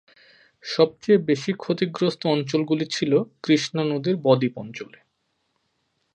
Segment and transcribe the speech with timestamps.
[0.65, 3.11] সবচেয়ে বেশি ক্ষতিগ্রস্ত অঞ্চলগুলি ছিল
[3.43, 4.99] কৃষ্ণা নদীর বদ্বীপ অঞ্চলে।